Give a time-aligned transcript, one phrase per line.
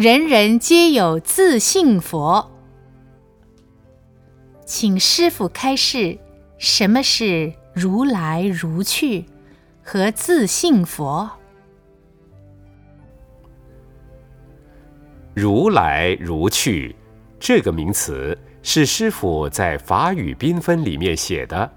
[0.00, 2.50] 人人皆有自性佛。
[4.64, 6.18] 请师傅开示，
[6.56, 9.26] 什么是如来如去
[9.82, 11.30] 和自性佛？
[15.34, 16.96] 如来如去
[17.38, 21.70] 这个名词是师傅在法语缤纷里面写的，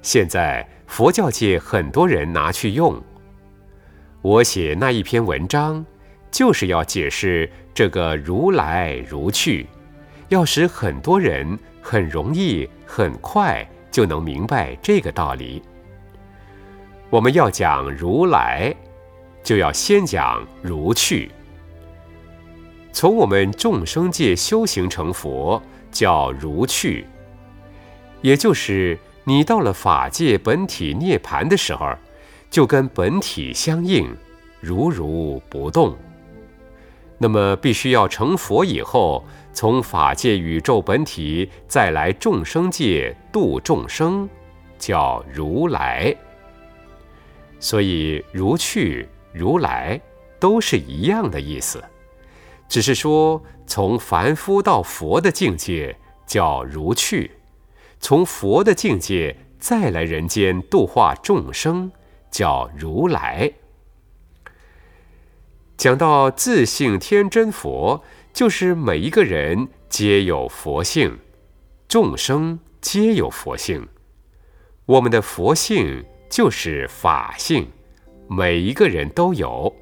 [0.00, 3.02] 现在佛教界很多人拿去用。
[4.20, 5.84] 我写那一篇文章。
[6.32, 9.66] 就是要解释这个如来如去，
[10.28, 15.62] 要使很多人很容易、很快就能明白这个道理。
[17.10, 18.74] 我们要讲如来，
[19.44, 21.30] 就要先讲如去。
[22.92, 27.06] 从我们众生界修行成佛，叫如去，
[28.22, 31.94] 也就是你到了法界本体涅盘的时候，
[32.50, 34.08] 就跟本体相应，
[34.60, 35.94] 如如不动。
[37.22, 44.28] 那么，必须要成佛以后，从法界宇宙本体再来众生界度众生，
[44.76, 46.12] 叫如来。
[47.60, 50.00] 所以，如去如来
[50.40, 51.80] 都是一样的意思，
[52.68, 57.30] 只是说从凡夫到佛的境界叫如去，
[58.00, 61.88] 从佛的境界再来人间度化众生，
[62.32, 63.48] 叫如来。
[65.76, 71.18] 讲到自性天真佛，就是每一个人皆有佛性，
[71.88, 73.88] 众生皆有佛性。
[74.86, 77.68] 我们的佛性就是法性，
[78.28, 79.74] 每一个人都有。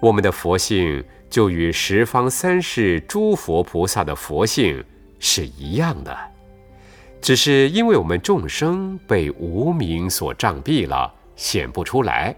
[0.00, 4.84] 我们的佛性就与十方三世诸佛菩萨的佛性
[5.18, 6.14] 是一样的，
[7.20, 12.36] 只是因为我们众生被无名所障蔽了，显不出来。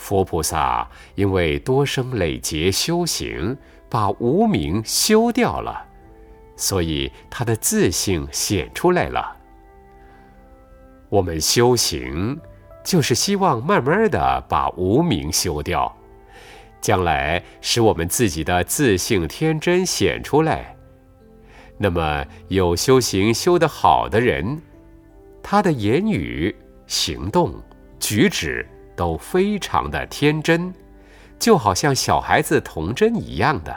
[0.00, 3.54] 佛菩萨因为多生累劫修行，
[3.90, 5.86] 把无名修掉了，
[6.56, 9.36] 所以他的自性显出来了。
[11.10, 12.40] 我们修行
[12.82, 15.94] 就是希望慢慢的把无名修掉，
[16.80, 20.74] 将来使我们自己的自性天真显出来。
[21.76, 24.60] 那么有修行修得好的人，
[25.42, 27.54] 他的言语、行动、
[28.00, 28.66] 举止。
[29.00, 30.74] 都非常的天真，
[31.38, 33.74] 就好像小孩子童真一样的，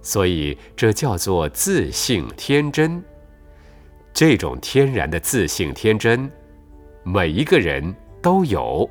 [0.00, 3.04] 所以这叫做自信天真。
[4.10, 6.32] 这种天然的自信天真，
[7.02, 8.88] 每一个人都有。